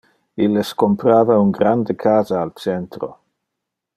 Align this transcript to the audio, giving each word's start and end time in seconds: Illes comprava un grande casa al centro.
Illes 0.45 0.71
comprava 0.83 1.37
un 1.43 1.51
grande 1.59 1.95
casa 2.07 2.39
al 2.41 2.53
centro. 2.65 3.13